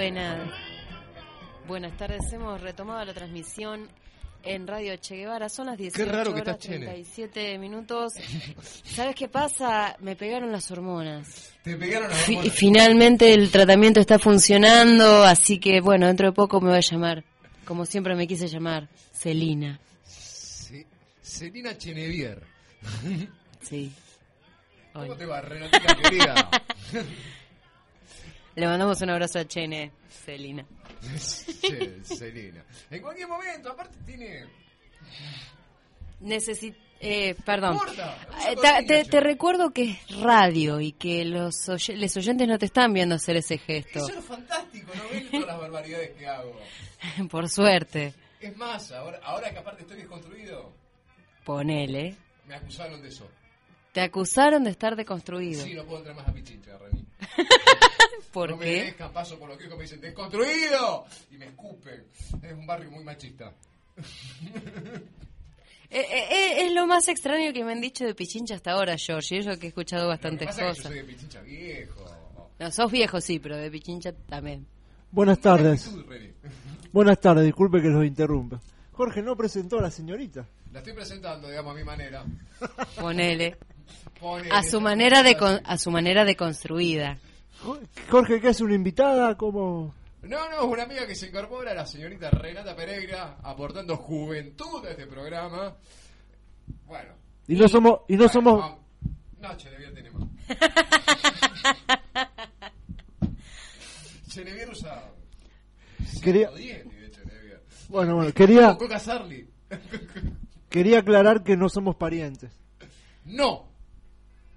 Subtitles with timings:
[0.00, 0.50] Buenas,
[1.68, 2.32] buenas tardes.
[2.32, 3.86] Hemos retomado la transmisión
[4.42, 5.50] en Radio Che Guevara.
[5.50, 6.86] Son las 18 Qué raro que horas estás, Chene.
[6.86, 8.14] 37 minutos.
[8.82, 9.94] ¿Sabes qué pasa?
[10.00, 11.52] Me pegaron las hormonas.
[11.62, 12.54] Te pegaron las hormonas.
[12.54, 17.22] finalmente el tratamiento está funcionando, así que bueno, dentro de poco me voy a llamar,
[17.66, 19.78] como siempre me quise llamar, Celina.
[20.06, 20.86] Sí.
[21.20, 22.42] Celina Chenevier.
[23.60, 23.92] Sí.
[24.94, 26.50] ¿Cómo te va, Renatita querida?
[28.56, 30.66] Le mandamos un abrazo a Chene, Celina.
[32.04, 32.64] Celina.
[32.90, 34.44] En cualquier momento, aparte tiene...
[36.20, 36.78] Necesito...
[37.02, 37.78] Eh, perdón.
[38.46, 42.66] Eh, ta- te, recuerdo que es radio y que los, oy- los oyentes no te
[42.66, 44.00] están viendo hacer ese gesto.
[44.00, 46.54] Eso es fantástico, ¿no ven todas las barbaridades que hago?
[47.30, 48.12] Por suerte.
[48.38, 50.70] Es más, ahora, ahora que aparte estoy desconstruido,
[51.46, 52.16] Ponele.
[52.46, 53.26] me acusaron de eso.
[53.92, 55.64] Te acusaron de estar deconstruido.
[55.64, 57.02] Sí, no puedo entrar más a Pichincha, Reni.
[58.32, 58.84] ¿Por no me qué?
[58.84, 61.04] dejan paso por los que me dicen ¡desconstruido!
[61.32, 62.04] Y me escupen.
[62.42, 63.52] Es un barrio muy machista.
[65.92, 68.94] Eh, eh, eh, es lo más extraño que me han dicho de Pichincha hasta ahora,
[68.96, 69.34] George.
[69.34, 70.86] Y eso que he escuchado Lo que bastantes pasa es que yo cosas.
[70.86, 72.04] soy de Pichincha viejo.
[72.60, 74.64] No, sos viejo, sí, pero de Pichincha también.
[75.10, 75.90] Buenas tardes.
[76.92, 78.60] Buenas tardes, disculpe que los interrumpa.
[78.92, 80.46] Jorge no presentó a la señorita.
[80.72, 82.24] La estoy presentando, digamos, a mi manera.
[83.00, 83.56] Ponele.
[84.50, 87.18] A su manera de con- a su manera de construida.
[87.62, 87.78] Jo-
[88.10, 89.36] Jorge, ¿qué es una invitada?
[89.36, 94.84] como No, no, es una amiga que se incorpora, la señorita Renata Pereira, aportando juventud
[94.86, 95.74] a este programa.
[96.86, 97.14] Bueno.
[97.48, 98.00] Y no somos...
[98.08, 98.60] Y no bueno, somos...
[98.60, 98.78] vamos.
[99.40, 100.28] No, más.
[104.28, 105.02] Chenevier usa...
[106.22, 107.62] Quería- 110 tiene Chenevier.
[107.88, 108.76] Bueno, bueno, quería,
[110.68, 112.50] quería aclarar que no somos parientes.
[113.24, 113.69] No.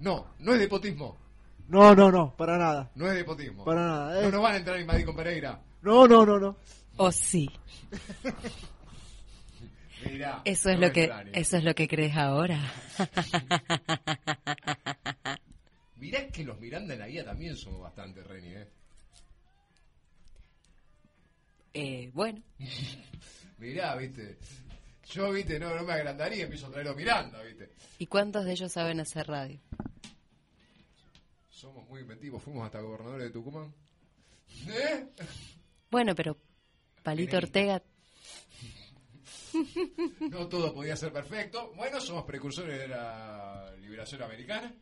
[0.03, 1.17] No, no es depotismo.
[1.69, 2.91] No, no, no, para nada.
[2.95, 3.63] No es depotismo.
[3.63, 4.31] Para nada, No eh.
[4.33, 5.61] nos van a entrar a invadir con Pereira.
[5.81, 6.57] No, no, no, no.
[6.97, 7.49] O sí.
[10.05, 12.59] Mirá, Eso es no lo que eso es lo que crees ahora.
[15.95, 18.67] Mirá que los Miranda en la guía también somos bastante Reni, ¿eh?
[21.73, 22.41] Eh, bueno,
[23.57, 24.37] Mirá, viste.
[25.09, 27.69] Yo, viste, no, no me agrandaría y empiezo a traer a Miranda, viste.
[27.99, 29.59] ¿y cuántos de ellos saben hacer radio?
[31.49, 33.73] Somos muy inventivos, fuimos hasta gobernadores de Tucumán.
[34.67, 35.07] ¿Eh?
[35.89, 36.37] Bueno, pero
[37.03, 37.37] Palito.
[37.37, 37.81] Ortega
[40.19, 41.73] No todo podía ser perfecto.
[41.75, 44.73] Bueno, somos precursores de la liberación americana.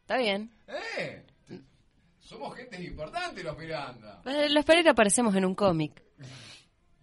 [0.00, 0.50] está bien.
[0.68, 1.24] ¿Eh?
[2.18, 4.22] Somos gente importante los Miranda.
[4.50, 6.02] Los Pereira aparecemos en un cómic.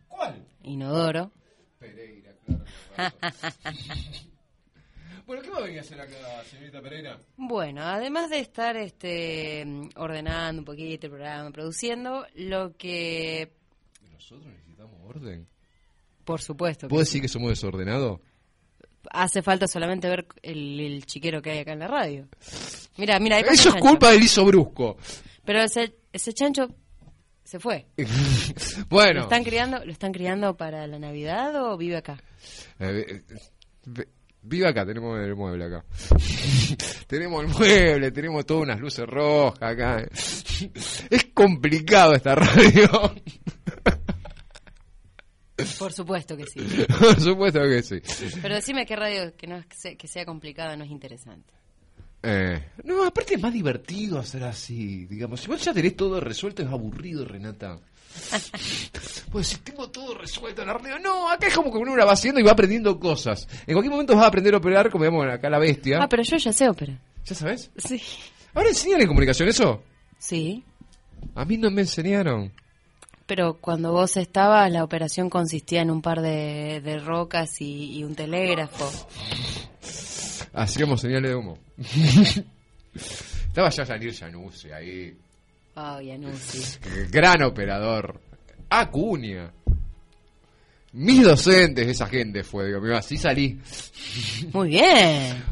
[0.08, 0.48] ¿Cuál?
[0.64, 1.32] Inodoro.
[1.80, 2.64] Pereira, claro.
[5.26, 7.20] bueno, ¿qué va a venir a hacer acá, señorita Pereira?
[7.36, 9.66] Bueno, además de estar este
[9.96, 13.52] ordenando un poquito el programa, produciendo, lo que
[14.14, 15.48] Nosotros necesitamos orden.
[16.24, 18.20] por supuesto ¿Puedo decir que somos desordenados?
[19.10, 22.28] hace falta solamente ver el, el chiquero que hay acá en la radio.
[22.98, 23.80] Mira, mira, Eso es chancho.
[23.80, 24.98] culpa del Liso Brusco.
[25.46, 26.68] Pero ese ese chancho
[27.48, 27.86] se fue.
[27.98, 32.22] ¿Lo bueno, están criando, lo están criando para la Navidad o vive acá?
[32.78, 34.06] eh, eh,
[34.42, 35.86] vive acá, tenemos el mueble acá.
[37.08, 40.00] tenemos el mueble, tenemos todas unas luces rojas acá.
[41.10, 43.16] es complicado esta radio.
[45.80, 46.60] Por supuesto que sí.
[47.00, 48.02] Por supuesto que sí.
[48.42, 49.64] Pero decime qué radio que no
[49.98, 51.57] que sea complicada no es interesante.
[52.30, 55.40] Eh, no, aparte es más divertido hacer así, digamos.
[55.40, 57.80] Si vos ya tenés todo resuelto, es aburrido, Renata.
[59.32, 62.14] Pues si tengo todo resuelto en la radio, no, acá es como que uno va
[62.14, 63.48] haciendo y va aprendiendo cosas.
[63.68, 66.00] En cualquier momento vas a aprender a operar, como vemos acá la bestia.
[66.02, 66.98] Ah, pero yo ya sé ópera.
[67.26, 67.70] ¿Ya sabes?
[67.78, 68.02] Sí.
[68.54, 69.84] ¿Ahora enseñan en comunicación eso?
[70.18, 70.64] Sí.
[71.36, 72.54] A mí no me enseñaron.
[73.26, 78.04] Pero cuando vos estabas, la operación consistía en un par de, de rocas y, y
[78.04, 78.90] un telégrafo.
[80.58, 81.60] Hacíamos señales de humo.
[82.96, 85.16] Estaba ya Janir Januzzi ahí.
[85.76, 86.80] Ay, Anusi.
[87.12, 88.20] Gran operador.
[88.70, 89.52] Acuña.
[90.94, 92.66] Mis docentes, esa gente fue.
[92.66, 93.60] Digo, mira, así salí.
[94.52, 95.44] Muy bien.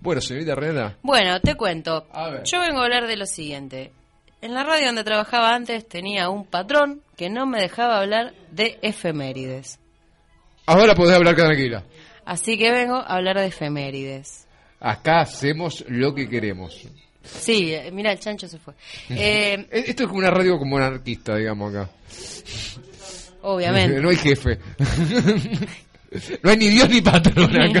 [0.00, 0.98] Bueno, señorita Renata.
[1.02, 2.08] Bueno, te cuento.
[2.44, 3.92] Yo vengo a hablar de lo siguiente.
[4.42, 8.78] en la radio donde trabajaba antes tenía un patrón que no me dejaba hablar de
[8.82, 9.78] efemérides.
[10.66, 11.84] Ahora podés hablar tranquila.
[12.24, 14.46] Así que vengo a hablar de efemérides.
[14.80, 16.80] Acá hacemos lo que queremos.
[17.22, 18.74] Sí, eh, mira, el chancho se fue.
[19.10, 21.90] Eh, Eh, Esto es como una radio como anarquista, digamos acá.
[23.42, 24.00] obviamente.
[24.02, 24.58] No hay jefe.
[26.42, 27.80] no hay ni Dios ni patrón acá.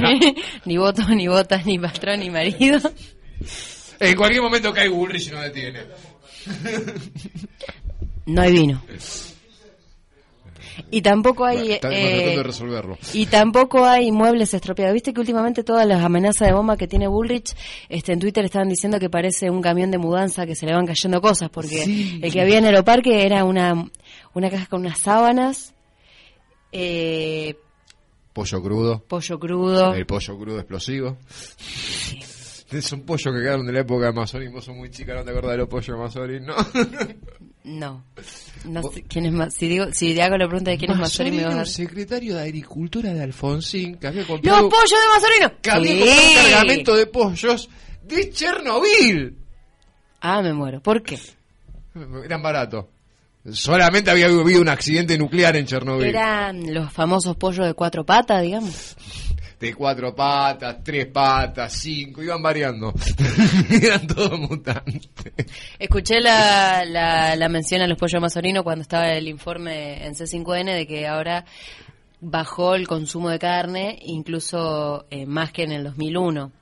[0.64, 2.80] ni voto, ni botas, ni patrón, ni marido.
[4.00, 5.80] En cualquier momento cae Bullrich y no detiene.
[8.26, 8.82] No hay vino.
[10.90, 11.72] Y tampoco hay...
[11.72, 12.98] Estamos eh, tratando de resolverlo.
[13.12, 14.94] Y tampoco hay muebles estropeados.
[14.94, 17.54] Viste que últimamente todas las amenazas de bomba que tiene Bullrich,
[17.88, 20.86] este, en Twitter estaban diciendo que parece un camión de mudanza que se le van
[20.86, 22.20] cayendo cosas, porque Sí.
[22.22, 23.88] el que había en Aeroparque era una,
[24.34, 25.74] una caja con unas sábanas,
[26.72, 27.56] eh,
[28.32, 29.04] Pollo crudo.
[29.06, 29.94] pollo crudo.
[29.94, 31.18] El pollo crudo explosivo.
[32.72, 34.48] Es un pollo que quedaron de la época de Mazzoni.
[34.48, 36.54] Vos sos muy chica, no te acordás de los pollos de Mazzoni, ¿no?
[37.62, 38.04] No.
[38.64, 39.54] No sé quién es más.
[39.54, 41.68] Si digo, si hago la pregunta de quién es Mazzoni, me a Mazzolino, dar.
[41.68, 45.60] secretario de Agricultura de Alfonsín, que había comprado, ¡Los pollos de Mazzolino!
[45.62, 47.68] que había comprado un cargamento de pollos
[48.02, 49.38] de Chernobyl.
[50.20, 50.80] Ah, me muero.
[50.80, 51.18] ¿Por qué?
[52.24, 52.86] Eran baratos.
[53.52, 56.06] Solamente había habido un accidente nuclear en Chernobyl.
[56.06, 58.96] Eran los famosos pollos de cuatro patas, digamos.
[59.60, 62.92] De cuatro patas, tres patas, cinco, iban variando.
[63.70, 65.02] Eran todos mutantes.
[65.78, 70.74] Escuché la, la, la mención a los pollos mazorinos cuando estaba el informe en C5N
[70.74, 71.44] de que ahora
[72.20, 76.52] bajó el consumo de carne, incluso eh, más que en el 2001.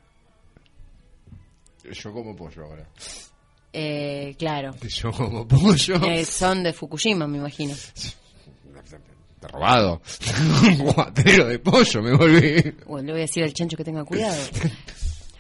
[1.91, 2.89] Yo como pollo ahora.
[3.73, 4.75] Eh, claro.
[4.89, 5.97] Yo como pollo.
[6.05, 7.75] Eh, son de Fukushima, me imagino.
[9.49, 10.01] Robado.
[10.63, 12.75] Un guatero de pollo me volví.
[12.87, 14.37] Bueno, le voy a decir al chancho que tenga cuidado.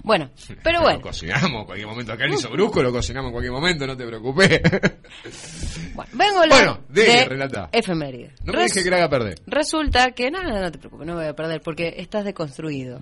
[0.04, 0.31] Bueno,
[0.64, 1.00] pero Lo bueno.
[1.00, 2.12] cocinamos en cualquier momento.
[2.12, 4.60] Acá en hizo brusco, lo cocinamos en cualquier momento, no te preocupes.
[5.94, 7.69] bueno vengo Bueno, dele, relata.
[7.70, 8.32] efeméride.
[8.43, 9.40] No me dije que la haga perder.
[9.46, 13.00] Resulta que, nada, no te preocupes, no voy a perder porque estás deconstruido.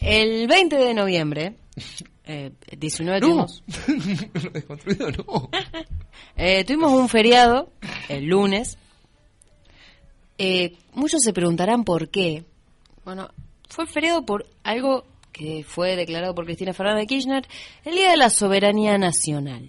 [0.00, 1.56] El 20 de noviembre,
[2.24, 3.62] eh, 19 No, tuvimos,
[4.42, 5.50] lo desconstruido no.
[6.36, 7.70] eh, tuvimos un feriado,
[8.08, 8.78] el lunes.
[10.42, 12.44] Eh, muchos se preguntarán por qué.
[13.04, 13.28] Bueno,
[13.68, 17.48] fue feriado por algo que fue declarado por Cristina Fernández de Kirchner,
[17.84, 19.68] el Día de la Soberanía Nacional.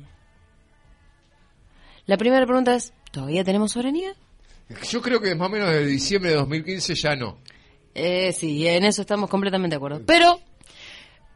[2.06, 4.13] La primera pregunta es, ¿todavía tenemos soberanía?
[4.89, 7.38] Yo creo que más o menos de diciembre de 2015 ya no.
[7.94, 10.01] Eh, sí, en eso estamos completamente de acuerdo.
[10.06, 10.39] Pero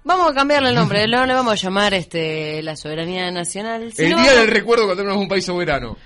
[0.05, 1.05] vamos a cambiarle el nombre.
[1.09, 3.91] No le vamos a llamar este la soberanía nacional.
[3.97, 5.97] El día del recuerdo cuando éramos un país soberano.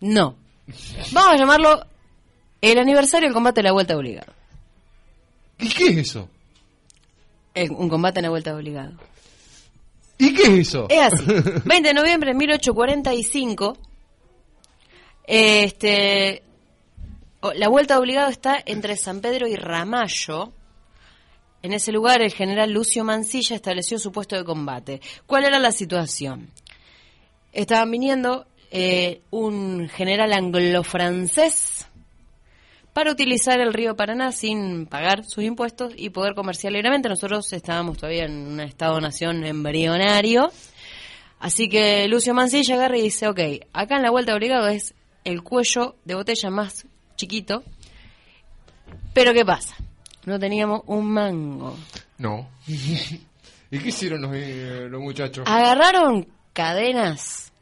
[0.00, 0.34] No.
[1.12, 1.86] Vamos a llamarlo
[2.60, 4.32] el aniversario del combate de la vuelta obligada.
[5.58, 6.28] ¿Y qué es eso?
[7.54, 8.92] El- un combate en la vuelta obligado.
[10.18, 10.86] ¿Y qué es eso?
[10.88, 11.24] Es así.
[11.64, 13.76] 20 de noviembre de 1845.
[15.26, 16.42] Este.
[17.54, 20.52] La vuelta obligado está entre San Pedro y Ramallo.
[21.62, 25.00] En ese lugar, el general Lucio Mansilla estableció su puesto de combate.
[25.26, 26.50] ¿Cuál era la situación?
[27.52, 31.75] Estaban viniendo eh, un general anglo-francés
[32.96, 37.10] para utilizar el río Paraná sin pagar sus impuestos y poder comerciar libremente.
[37.10, 40.50] Nosotros estábamos todavía en un Estado-nación embrionario.
[41.38, 43.38] Así que Lucio Mansilla agarra y dice, ok,
[43.74, 44.94] acá en la vuelta obligado es
[45.24, 47.62] el cuello de botella más chiquito.
[49.12, 49.76] Pero ¿qué pasa?
[50.24, 51.76] No teníamos un mango.
[52.16, 52.48] No.
[52.66, 55.44] ¿Y qué hicieron los, eh, los muchachos?
[55.46, 57.52] Agarraron cadenas,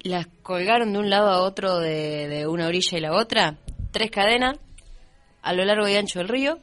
[0.00, 3.58] las colgaron de un lado a otro de, de una orilla y la otra,
[3.96, 4.58] tres cadenas
[5.40, 6.58] a lo largo y ancho del río,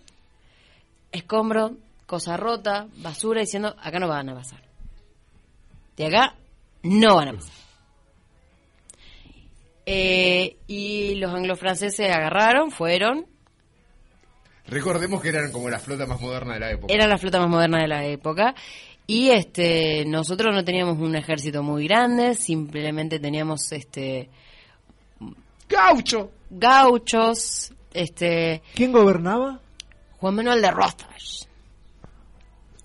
[1.12, 4.62] escombro, cosa rota, basura, diciendo, acá no van a pasar.
[5.98, 6.36] De acá
[6.84, 7.54] no van a pasar.
[9.88, 13.26] Eh, y los anglofranceses agarraron, fueron,
[14.68, 16.94] Recordemos que eran como la flota más moderna de la época.
[16.94, 18.54] era la flota más moderna de la época
[19.08, 24.30] y este nosotros no teníamos un ejército muy grande simplemente teníamos este
[25.68, 26.32] ¡Gaucho!
[26.54, 29.60] Gauchos este ¿Quién gobernaba?
[30.18, 31.48] Juan Manuel de Rosas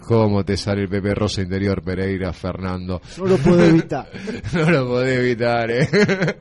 [0.06, 3.02] ¿Cómo te sale el Pepe Rosa Interior Pereira, Fernando?
[3.18, 4.08] No lo puedo evitar.
[4.54, 5.88] no lo podés evitar, ¿eh?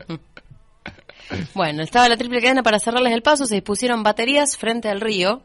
[1.53, 5.41] bueno estaba la triple cadena para cerrarles el paso se dispusieron baterías frente al río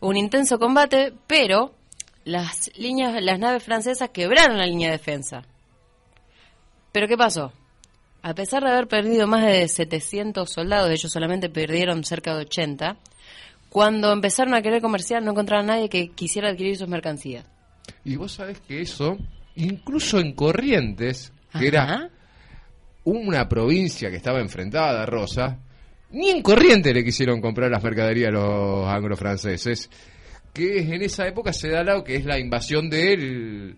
[0.00, 1.74] un intenso combate pero
[2.24, 5.42] las líneas las naves francesas quebraron la línea de defensa
[6.92, 7.52] pero qué pasó
[8.22, 12.96] a pesar de haber perdido más de 700 soldados ellos solamente perdieron cerca de 80
[13.68, 17.44] cuando empezaron a querer comerciar no encontraron a nadie que quisiera adquirir sus mercancías.
[18.04, 19.18] Y vos sabés que eso,
[19.56, 22.10] incluso en Corrientes, que era
[23.04, 25.58] una provincia que estaba enfrentada a Rosa,
[26.10, 29.90] ni en corriente le quisieron comprar las mercaderías a los anglo-franceses,
[30.52, 33.76] que en esa época se da lo que es la invasión del,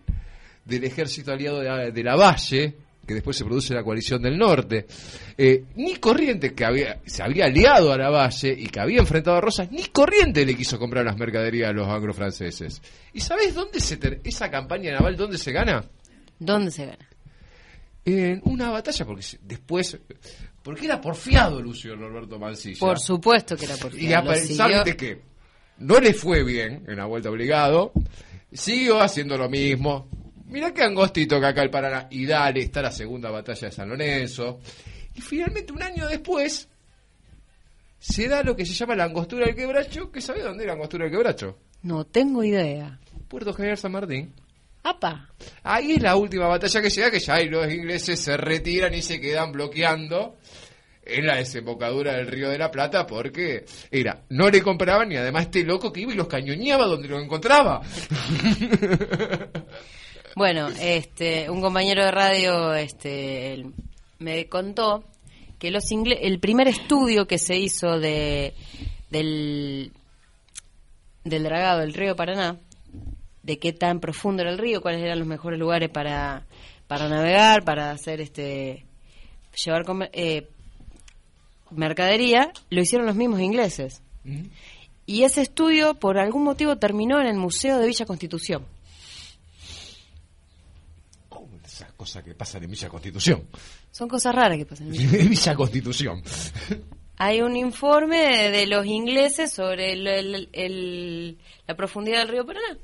[0.64, 2.74] del ejército aliado de, de la Valle,
[3.10, 4.86] que después se produce la coalición del norte.
[5.36, 9.36] Eh, ni Corrientes, que había, se había aliado a la Valle y que había enfrentado
[9.36, 12.80] a Rosas, ni Corrientes le quiso comprar las mercaderías a los anglo-franceses.
[13.12, 15.84] ¿Y sabés dónde se ter- esa campaña naval, dónde se gana?
[16.38, 17.08] ¿Dónde se gana?
[18.04, 19.98] En una batalla, porque después...
[20.62, 22.78] Porque era porfiado Lucio Norberto Mansilla.
[22.78, 25.22] Por supuesto que era por Y a de que
[25.78, 27.92] no le fue bien en la vuelta obligado,
[28.52, 30.06] siguió haciendo lo mismo.
[30.50, 32.08] Mirá qué angostito que acá el Paraná.
[32.10, 34.60] Y dale, está la segunda batalla de San Lorenzo.
[35.14, 36.68] Y finalmente, un año después,
[37.98, 40.10] se da lo que se llama la angostura del quebracho.
[40.10, 41.58] ¿Que sabe dónde era la angostura del quebracho?
[41.82, 42.98] No tengo idea.
[43.28, 44.34] Puerto General San Martín.
[44.82, 45.28] ¡Apa!
[45.62, 48.94] Ahí es la última batalla que se da, que ya ahí los ingleses se retiran
[48.94, 50.36] y se quedan bloqueando
[51.02, 55.44] en la desembocadura del Río de la Plata porque era, no le compraban y además
[55.44, 57.82] este loco que iba y los cañoneaba donde los encontraba.
[60.36, 63.64] Bueno, este, un compañero de radio este,
[64.18, 65.04] me contó
[65.58, 68.54] que los ingle el primer estudio que se hizo de
[69.10, 69.92] del,
[71.24, 72.58] del dragado del río Paraná,
[73.42, 76.46] de qué tan profundo era el río, cuáles eran los mejores lugares para,
[76.86, 78.86] para navegar, para hacer este
[79.64, 80.48] llevar comer- eh,
[81.70, 84.00] mercadería, lo hicieron los mismos ingleses.
[85.06, 88.64] Y ese estudio, por algún motivo, terminó en el Museo de Villa Constitución.
[91.28, 91.48] ¿Cómo
[92.00, 93.46] cosas que pasan en Villa Constitución?
[93.90, 94.86] Son cosas raras que pasan.
[94.86, 95.18] en Villa.
[95.28, 96.22] Villa Constitución.
[97.18, 102.78] Hay un informe de los ingleses sobre el- el- el- la profundidad del río Paraná.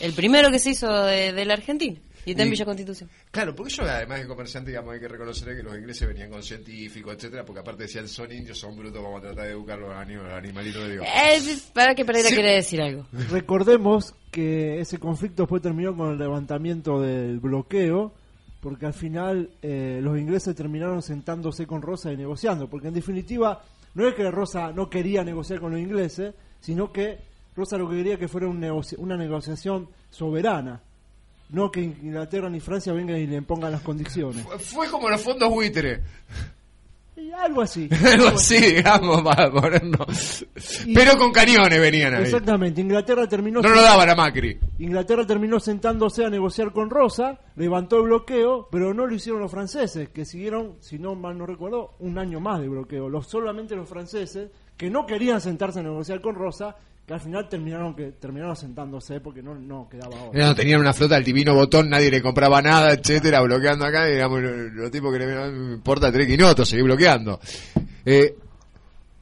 [0.00, 1.98] El primero que se hizo de, de la Argentina.
[2.26, 3.08] Y está en Villa Constitución.
[3.30, 6.42] Claro, porque yo además de comerciante, digamos, hay que reconocer que los ingleses venían con
[6.42, 9.90] científicos, etcétera, porque aparte decían son indios, son brutos, vamos a tratar de educar los
[9.92, 11.04] anim- los animalitos, digo.
[11.04, 11.40] Eh,
[11.72, 12.34] para que Pereira Sí.
[12.34, 13.06] quiere decir algo.
[13.30, 18.12] Recordemos que ese conflicto después terminó con el levantamiento del bloqueo,
[18.60, 23.62] porque al final eh, los ingleses terminaron sentándose con Rosa y negociando, porque en definitiva
[23.94, 27.18] no es que Rosa no quería negociar con los ingleses, sino que
[27.54, 30.82] Rosa lo que quería que fuera un negoci- una negociación soberana,
[31.50, 34.42] no que Inglaterra ni Francia vengan y le impongan las condiciones.
[34.42, 36.02] Fue, fue como los fondos buitre.
[37.18, 37.88] Y algo así.
[38.12, 40.44] Algo así, digamos, para ponernos.
[40.84, 42.24] Y- Pero con cañones venían ahí.
[42.24, 44.58] Exactamente, Inglaterra terminó No lo daban a Macri.
[44.78, 49.50] Inglaterra terminó sentándose a negociar con Rosa, levantó el bloqueo, pero no lo hicieron los
[49.50, 53.08] franceses, que siguieron, si no mal no recuerdo, un año más de bloqueo.
[53.08, 56.76] Los, solamente los franceses, que no querían sentarse a negociar con Rosa,
[57.06, 60.46] que al final terminaron que terminaron sentándose porque no, no quedaba otra.
[60.46, 64.14] No, tenían una flota del divino botón, nadie le compraba nada, etcétera, bloqueando acá, y
[64.14, 67.38] digamos, los, tipos que le importa tres quinotos, seguir bloqueando.
[68.04, 68.36] Eh,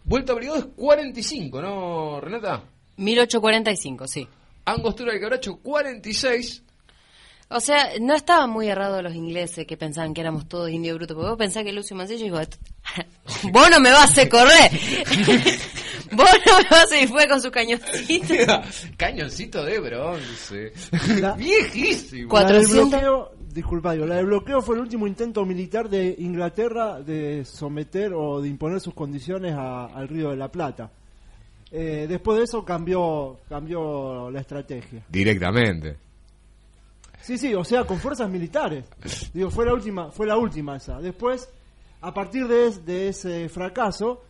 [0.04, 2.62] vuelta obligado es 45, ¿no, Renata?
[2.96, 4.26] 1845, sí.
[4.64, 6.62] Angostura del Quebracho, 46.
[7.50, 11.14] O sea, no estaban muy errados los ingleses que pensaban que éramos todos indios brutos.
[11.14, 12.38] Porque vos pensás que Lucio Mancilla dijo,
[13.52, 14.70] vos no me vas a hacer correr.
[16.16, 17.04] vos no me vas a hacer...
[17.04, 18.34] Y fue con su cañoncito.
[18.96, 20.72] Cañoncito de bronce.
[21.20, 22.28] La- Viejísimo.
[22.28, 22.90] Cuatro- La del 400.
[23.00, 28.12] bloqueo, disculpa, digo, la del bloqueo fue el último intento militar de Inglaterra de someter
[28.14, 30.90] o de imponer sus condiciones a- al Río de la Plata.
[31.70, 35.02] Eh, después de eso cambió cambió la estrategia.
[35.08, 35.96] Directamente.
[37.20, 38.84] Sí, sí, o sea, con fuerzas militares.
[39.32, 41.00] Digo, fue la última, fue la última esa.
[41.00, 41.48] Después,
[42.02, 44.22] a partir de, es- de ese fracaso,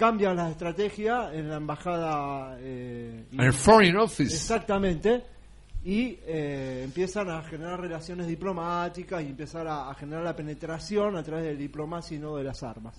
[0.00, 2.56] cambian la estrategia en la embajada.
[2.58, 4.34] eh, En el Foreign Office.
[4.34, 5.22] Exactamente.
[5.84, 11.22] Y eh, empiezan a generar relaciones diplomáticas y empezar a, a generar la penetración a
[11.22, 12.94] través de la diplomacia y no de las armas.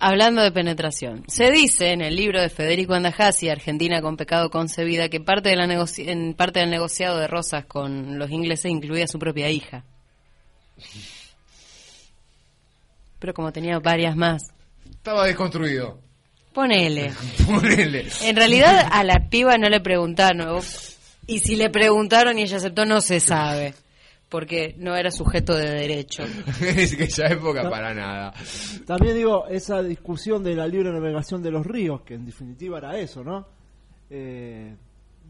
[0.00, 5.08] Hablando de penetración, se dice en el libro de Federico Andajasi, Argentina con pecado concebida,
[5.08, 9.04] que parte de la negoci- en parte del negociado de Rosas con los ingleses incluía
[9.04, 9.84] a su propia hija.
[13.20, 14.42] Pero como tenía varias más,
[14.90, 16.00] Estaba desconstruido.
[16.52, 17.12] ponele.
[17.46, 18.06] Ponele.
[18.22, 20.60] En realidad a la piba no le preguntaron,
[21.26, 23.74] y si le preguntaron y ella aceptó, no se sabe,
[24.28, 26.24] porque no era sujeto de derecho.
[26.60, 28.34] es que esa época para nada.
[28.86, 32.98] También digo, esa discusión de la libre navegación de los ríos, que en definitiva era
[32.98, 33.46] eso, ¿no?
[34.10, 34.76] Eh,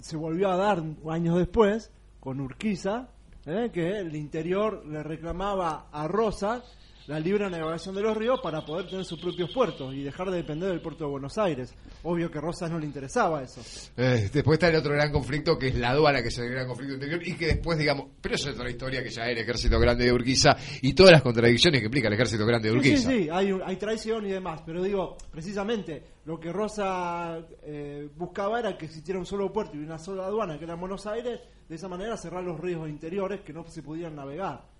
[0.00, 3.08] se volvió a dar años después con Urquiza,
[3.46, 3.70] ¿eh?
[3.72, 6.62] que el interior le reclamaba a Rosa
[7.06, 10.36] la libre navegación de los ríos para poder tener sus propios puertos y dejar de
[10.36, 11.74] depender del puerto de Buenos Aires.
[12.02, 13.60] Obvio que a Rosas no le interesaba eso.
[13.96, 16.66] Eh, después está el otro gran conflicto que es la aduana, que es el gran
[16.66, 19.38] conflicto interior, y que después, digamos, pero eso es otra historia que ya era el
[19.38, 23.10] ejército grande de Urquiza y todas las contradicciones que implica el ejército grande de Urquiza.
[23.10, 28.76] sí, sí, hay, traición y demás, pero digo, precisamente lo que Rosa eh, buscaba era
[28.78, 31.74] que existiera un solo puerto y una sola aduana, que era en Buenos Aires, de
[31.74, 34.71] esa manera cerrar los ríos interiores que no se pudieran navegar.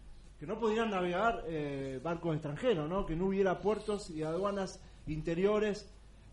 [0.42, 3.06] Que no pudieran navegar eh, barcos extranjeros, ¿no?
[3.06, 5.88] que no hubiera puertos y aduanas interiores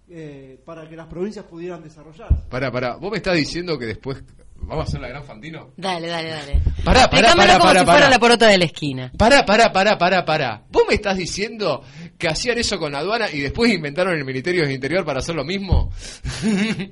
[0.10, 2.48] eh, para que las provincias pudieran desarrollarse.
[2.50, 4.24] Pará, pará, vos me estás diciendo que después
[4.62, 5.72] vamos a hacer la gran Fantino.
[5.78, 6.62] Dale, dale, dale.
[6.84, 7.98] Pará, pará, pará, como pará, si pará.
[7.98, 9.12] fuera la porota de la esquina.
[9.18, 10.63] Pará, pará, pará, pará, pará.
[10.70, 11.84] ¿Vos me estás diciendo
[12.18, 15.36] que hacían eso con la aduana y después inventaron el Ministerio del Interior para hacer
[15.36, 15.92] lo mismo?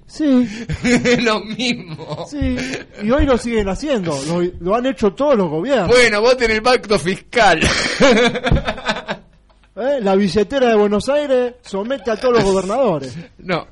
[0.08, 0.48] Sí,
[1.22, 2.26] lo mismo.
[2.30, 2.56] sí,
[3.04, 5.88] y hoy lo siguen haciendo, lo, lo han hecho todos los gobiernos.
[5.90, 7.60] Bueno, voten el pacto fiscal.
[9.76, 10.00] ¿eh?
[10.02, 13.16] La billetera de Buenos Aires somete a todos los gobernadores.
[13.40, 13.68] no,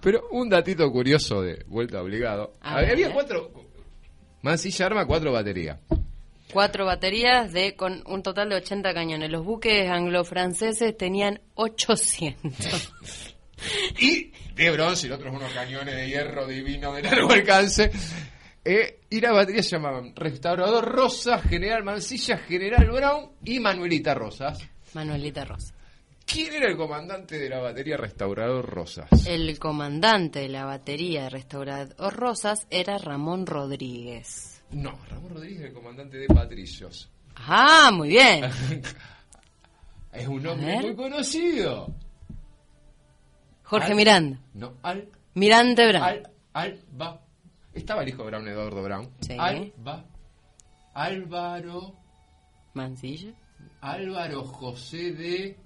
[0.00, 2.54] pero un datito curioso de vuelta obligado.
[2.60, 3.12] A Había, ver.
[3.12, 3.52] cuatro.
[4.42, 5.78] Mansilla arma cuatro baterías.
[6.52, 9.30] Cuatro baterías de con un total de 80 cañones.
[9.30, 12.92] Los buques anglo-franceses tenían 800.
[13.98, 17.90] Y de bronce y otros unos cañones de hierro divino de largo alcance.
[18.64, 24.60] Eh, y las baterías se llamaban Restaurador Rosas, General Mansilla, General Brown y Manuelita Rosas.
[24.94, 25.74] Manuelita Rosa.
[26.30, 29.08] ¿Quién era el comandante de la batería Restaurador Rosas?
[29.26, 34.62] El comandante de la batería Restaurador Rosas era Ramón Rodríguez.
[34.70, 37.10] No, Ramón Rodríguez, el comandante de Patricios.
[37.36, 38.44] Ah, muy bien.
[40.12, 41.94] Es un hombre muy conocido.
[43.62, 44.38] Jorge Al- Miranda.
[44.54, 46.02] No, Al, Mirante Brown.
[46.02, 47.20] Al, Alba.
[47.74, 49.10] Estaba el hijo de Brown, Eduardo Brown.
[49.20, 49.36] Sí.
[49.38, 50.04] Alba.
[50.94, 51.94] Álvaro.
[52.74, 53.32] Mancilla.
[53.82, 55.56] Álvaro José de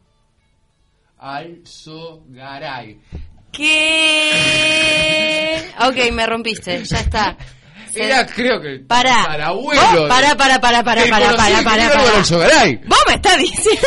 [1.22, 2.98] Alzogaray.
[3.52, 4.32] ¿Qué?
[5.86, 6.82] Ok, me rompiste.
[6.84, 7.36] Ya está.
[7.94, 10.34] Era, creo que, pará, del pará, conocido pará,
[10.82, 12.16] pará, ingeniero Álvaro pará.
[12.16, 12.80] Alzogaray.
[12.86, 13.86] ¿Vos me estás diciendo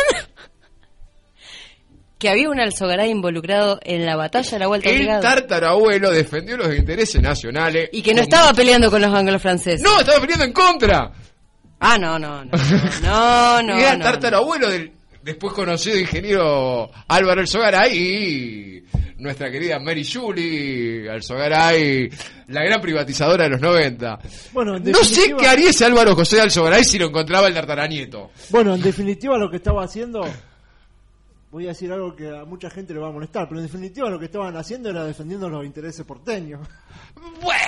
[2.18, 6.74] que había un Alzogaray involucrado en la batalla de la Vuelta El tartarabuelo defendió los
[6.74, 7.90] intereses nacionales.
[7.92, 9.82] Y que no estaba peleando con los anglo-franceses.
[9.82, 11.12] No, estaba peleando en contra.
[11.80, 12.52] Ah, no, no, no.
[13.02, 14.95] No, no, y era no, tartarabuelo del
[15.26, 18.84] después conocido ingeniero Álvaro Alzogaray y
[19.18, 22.08] nuestra querida Mary Julie Alzogaray,
[22.46, 24.20] la gran privatizadora de los 90.
[24.52, 28.30] Bueno, en No sé qué haría ese Álvaro José Alzogaray si lo encontraba el tartaranieto.
[28.50, 30.24] Bueno, en definitiva lo que estaba haciendo,
[31.50, 34.08] voy a decir algo que a mucha gente le va a molestar, pero en definitiva
[34.08, 36.60] lo que estaban haciendo era defendiendo los intereses porteños.
[37.42, 37.60] Bueno,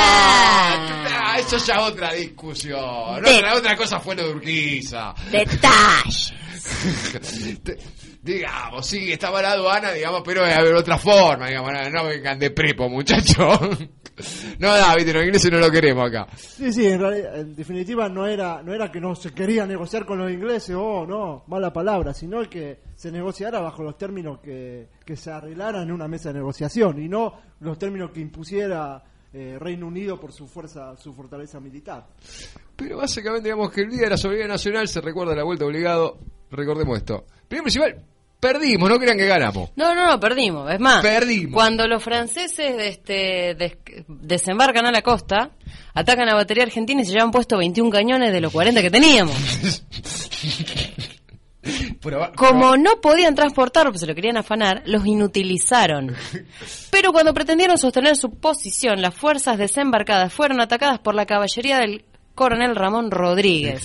[0.00, 1.36] Ah.
[1.38, 3.22] eso ya es otra discusión.
[3.22, 5.14] De- Otra, otra cosa fuera de Urquiza.
[5.30, 6.34] Detalle.
[7.62, 7.78] Te-
[8.22, 12.38] digamos, sí, estaba la aduana, digamos, pero debe haber otra forma, digamos, no, no vengan
[12.38, 13.58] de prepo, muchachos.
[14.58, 16.26] No, David, los ingleses no lo queremos acá.
[16.36, 20.04] Sí, sí, en, realidad- en definitiva no era no era que no se quería negociar
[20.06, 24.88] con los ingleses, oh, no, mala palabra, sino que se negociara bajo los términos que,
[25.06, 29.56] que se arreglaran en una mesa de negociación y no los términos que impusiera eh,
[29.60, 32.06] Reino Unido por su fuerza, su fortaleza militar.
[32.76, 36.18] Pero básicamente, digamos que el Día de la Soberanía Nacional se recuerda la vuelta obligado.
[36.50, 37.26] Recordemos esto.
[37.46, 38.04] Primero principal,
[38.40, 39.70] perdimos, no crean que ganamos.
[39.76, 40.70] No, no, no, perdimos.
[40.72, 41.52] Es más, Perdimos.
[41.54, 43.76] cuando los franceses este, des-
[44.08, 45.50] desembarcan a la costa,
[45.92, 49.34] atacan la batería argentina y se llevan puesto 21 cañones de los 40 que teníamos.
[52.00, 56.14] Proba- Como no podían transportarlo, pues se lo querían afanar, los inutilizaron.
[56.90, 62.04] Pero cuando pretendieron sostener su posición, las fuerzas desembarcadas fueron atacadas por la caballería del
[62.34, 63.82] coronel Ramón Rodríguez,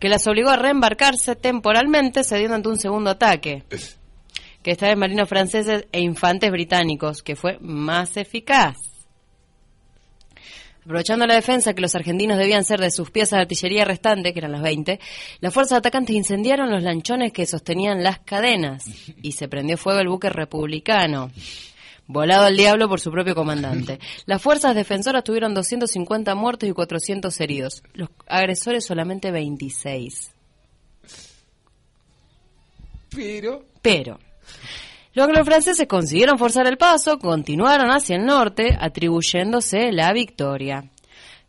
[0.00, 3.62] que las obligó a reembarcarse temporalmente, cediendo ante un segundo ataque,
[4.62, 8.76] que esta vez marinos franceses e infantes británicos, que fue más eficaz.
[10.84, 14.40] Aprovechando la defensa que los argentinos debían ser de sus piezas de artillería restantes, que
[14.40, 14.98] eran las 20,
[15.40, 18.84] las fuerzas atacantes incendiaron los lanchones que sostenían las cadenas
[19.22, 21.30] y se prendió fuego el buque republicano,
[22.08, 24.00] volado al diablo por su propio comandante.
[24.26, 30.34] Las fuerzas defensoras tuvieron 250 muertos y 400 heridos, los agresores solamente 26.
[33.14, 34.18] Pero, Pero
[35.14, 40.84] los anglo-franceses consiguieron forzar el paso, continuaron hacia el norte, atribuyéndose la victoria.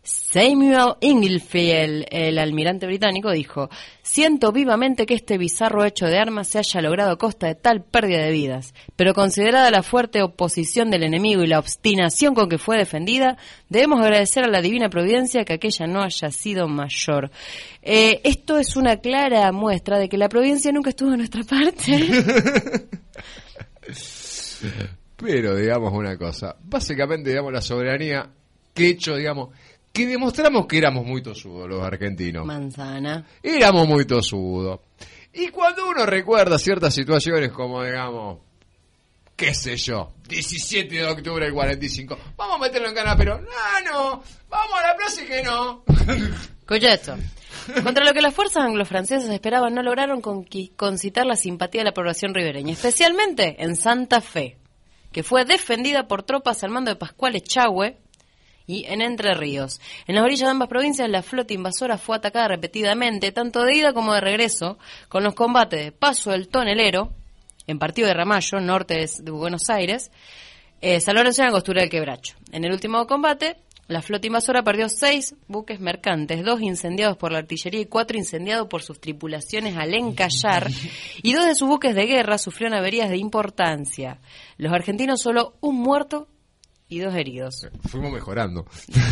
[0.05, 3.69] Samuel Inglefield, el almirante británico, dijo,
[4.01, 7.85] siento vivamente que este bizarro hecho de armas se haya logrado a costa de tal
[7.85, 12.57] pérdida de vidas, pero considerada la fuerte oposición del enemigo y la obstinación con que
[12.57, 13.37] fue defendida,
[13.69, 17.31] debemos agradecer a la divina providencia que aquella no haya sido mayor.
[17.81, 22.09] Eh, esto es una clara muestra de que la providencia nunca estuvo en nuestra parte.
[25.17, 28.29] Pero digamos una cosa, básicamente digamos la soberanía
[28.73, 29.49] que hecho, digamos,
[29.91, 32.45] que demostramos que éramos muy tosudos los argentinos.
[32.45, 33.25] Manzana.
[33.43, 34.79] Éramos muy tosudos.
[35.33, 38.39] Y cuando uno recuerda ciertas situaciones como, digamos,
[39.35, 43.91] qué sé yo, 17 de octubre del 45, vamos a meterlo en cana, pero no,
[43.91, 45.83] no, vamos a la plaza y que no.
[46.59, 47.15] Escucha esto.
[47.83, 52.33] Contra lo que las fuerzas anglo-francesas esperaban, no lograron concitar la simpatía de la población
[52.33, 54.57] ribereña, especialmente en Santa Fe,
[55.11, 57.97] que fue defendida por tropas al mando de Pascual Echagüe,
[58.65, 59.81] y en Entre Ríos.
[60.07, 63.93] En las orillas de ambas provincias la flota invasora fue atacada repetidamente, tanto de ida
[63.93, 64.77] como de regreso,
[65.09, 67.13] con los combates de Paso del Tonelero,
[67.67, 70.11] en Partido de Ramallo, norte de Buenos Aires,
[70.81, 72.35] eh, San Lorenzo y Angostura del Quebracho.
[72.51, 77.39] En el último combate, la flota invasora perdió seis buques mercantes, dos incendiados por la
[77.39, 80.69] artillería y cuatro incendiados por sus tripulaciones al encallar,
[81.21, 84.19] y dos de sus buques de guerra sufrieron averías de importancia.
[84.57, 86.27] Los argentinos solo un muerto
[86.93, 87.67] y dos heridos.
[87.89, 88.65] Fuimos mejorando.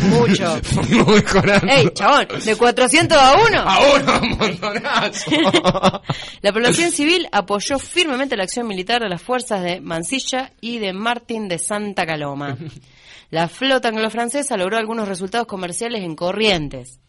[0.04, 0.56] Mucho.
[0.62, 1.66] Fuimos mejorando.
[1.66, 2.28] ¡Ey, chabón!
[2.44, 3.58] ¿De 400 a 1?
[3.66, 5.30] A uno, un montonazo.
[6.42, 10.92] la población civil apoyó firmemente la acción militar de las fuerzas de Mansilla y de
[10.92, 12.56] Martín de Santa Caloma.
[13.32, 17.00] La flota anglo-francesa logró algunos resultados comerciales en Corrientes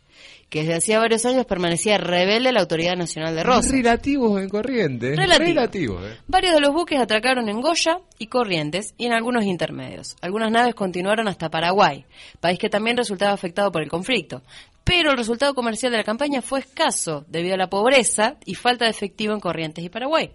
[0.49, 3.71] que desde hacía varios años permanecía rebelde a la Autoridad Nacional de Rosas.
[3.71, 5.17] Relativos en Corrientes.
[5.17, 6.05] Relativos.
[6.05, 6.17] eh.
[6.27, 10.15] Varios de los buques atracaron en Goya y Corrientes y en algunos intermedios.
[10.21, 12.05] Algunas naves continuaron hasta Paraguay,
[12.39, 14.43] país que también resultaba afectado por el conflicto.
[14.86, 18.86] Pero el resultado comercial de la campaña fue escaso debido a la pobreza y falta
[18.86, 20.31] de efectivo en Corrientes y Paraguay.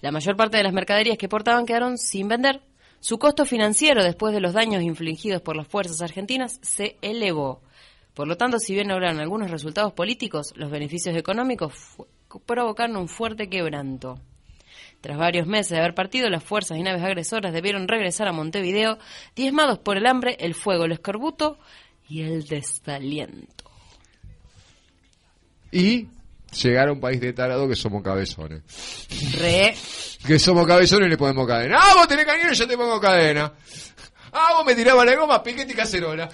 [0.00, 2.60] La mayor parte de las mercaderías que portaban quedaron sin vender.
[3.00, 7.60] Su costo financiero, después de los daños infligidos por las fuerzas argentinas, se elevó.
[8.14, 11.74] Por lo tanto, si bien lograron algunos resultados políticos, los beneficios económicos
[12.46, 14.18] provocaron un fuerte quebranto.
[15.00, 18.98] Tras varios meses de haber partido, las fuerzas y naves agresoras debieron regresar a Montevideo,
[19.34, 21.58] diezmados por el hambre, el fuego, el escorbuto
[22.08, 23.70] y el desaliento.
[25.70, 26.08] Y
[26.62, 28.62] llegar a un país de tarado que somos cabezones.
[29.38, 29.74] Re.
[30.26, 31.78] Que somos cabezones y le ponemos cadena.
[31.80, 33.52] ¡Ah, vos tenés cañón y yo te pongo cadena!
[34.38, 36.28] Ah, vos me tirabas la goma, piquete y cacerola.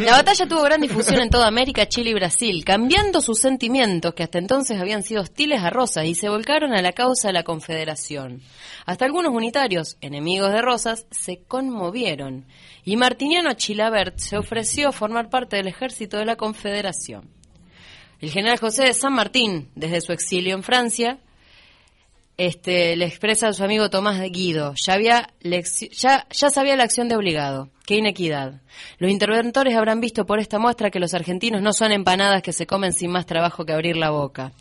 [0.00, 4.22] La batalla tuvo gran difusión en toda América, Chile y Brasil, cambiando sus sentimientos que
[4.22, 7.42] hasta entonces habían sido hostiles a Rosas y se volcaron a la causa de la
[7.42, 8.42] Confederación.
[8.84, 12.44] Hasta algunos unitarios, enemigos de Rosas, se conmovieron
[12.84, 17.30] y Martiniano Chilabert se ofreció a formar parte del ejército de la Confederación.
[18.22, 21.18] El general José de San Martín, desde su exilio en Francia,
[22.38, 24.74] este, le expresa a su amigo Tomás de Guido.
[24.86, 27.68] Ya, había ya, ya sabía la acción de obligado.
[27.84, 28.60] Qué inequidad.
[28.98, 32.64] Los interventores habrán visto por esta muestra que los argentinos no son empanadas que se
[32.64, 34.52] comen sin más trabajo que abrir la boca.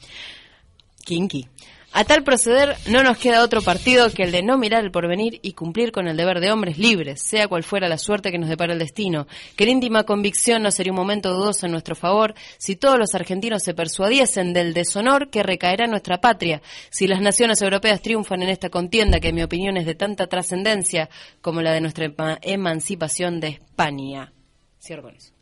[1.06, 1.48] Kinky.
[1.94, 5.40] A tal proceder no nos queda otro partido que el de no mirar el porvenir
[5.42, 8.48] y cumplir con el deber de hombres libres, sea cual fuera la suerte que nos
[8.48, 9.28] depara el destino,
[9.58, 13.14] que en íntima convicción no sería un momento dudoso en nuestro favor si todos los
[13.14, 18.42] argentinos se persuadiesen del deshonor que recaerá en nuestra patria, si las naciones europeas triunfan
[18.42, 21.10] en esta contienda que en mi opinión es de tanta trascendencia
[21.42, 22.10] como la de nuestra
[22.42, 24.32] emancipación de España.
[24.80, 25.34] Cierro con eso.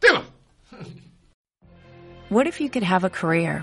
[0.00, 0.24] Tema.
[2.28, 3.62] What if you could have a career